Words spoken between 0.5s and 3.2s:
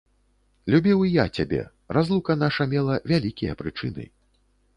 Любіў і я цябе, разлука наша мела